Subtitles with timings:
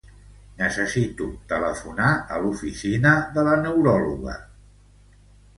[0.61, 2.07] Necessito telefonar
[2.37, 4.35] a l'oficina de la neuròloga.